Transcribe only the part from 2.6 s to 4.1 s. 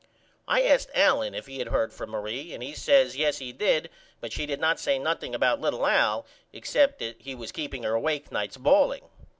he says Yes he did